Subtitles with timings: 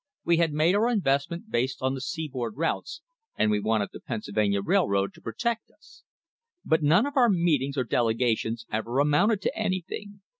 [0.25, 3.01] We had made our investment based on the seaboard routes,
[3.37, 6.01] and we wanted the Pennsylvania Railroad to protect us.
[6.65, 10.21] But none of our meetings or delegations ever amounted to anything.